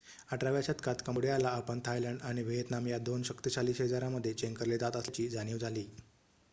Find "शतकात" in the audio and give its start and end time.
0.63-1.01